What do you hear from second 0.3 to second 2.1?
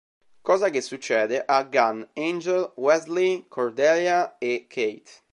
Cosa che succede a Gunn,